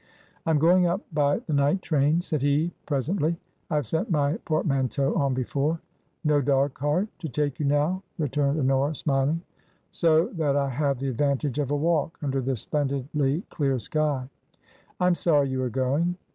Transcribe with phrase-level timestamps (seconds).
[0.47, 3.37] "I am going up by the night train," said he, pres ently;"
[3.69, 5.79] I have sent my portmanteau on before."
[6.23, 9.43] "No dog cart to take you now!" returned Honora, smiling."
[10.01, 14.27] So that I have the advantage of a walk under this splendidly clear sky.""
[14.99, 16.15] I am sorry you are going."